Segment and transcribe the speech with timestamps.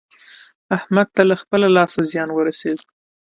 [0.77, 2.79] احمد ته له خپله لاسه زيان ورسېد.